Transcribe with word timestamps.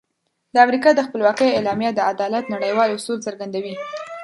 د 0.53 0.55
امریکا 0.65 0.89
د 0.95 0.99
خپلواکۍ 1.07 1.49
اعلامیه 1.51 1.91
د 1.93 1.99
عدالت 2.11 2.45
نړیوال 2.55 2.89
اصول 2.91 3.17
څرګندوي. 3.25 3.73